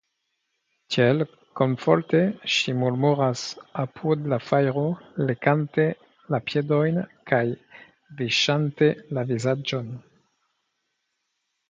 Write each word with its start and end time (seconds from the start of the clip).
Tiel 0.93 1.19
komforte 1.59 2.21
ŝi 2.53 2.73
murmuras 2.77 3.43
apud 3.83 4.25
la 4.33 4.39
fajro 4.47 4.85
lekante 5.27 5.87
la 6.37 6.41
piedojn 6.49 6.99
kaj 7.33 7.45
viŝante 8.23 8.93
la 9.19 9.29
vizaĝon. 9.35 9.97